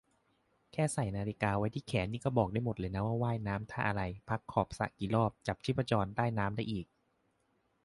[0.71, 6.85] แค่ใส่นาฬิกาไว้ที่แขนนี่บอกได้หมดเลยนะว่าว่ายน้ำท่าอะไร พักขอบสระกี่รอบ จับชีพจรใต้น้ำได้อีก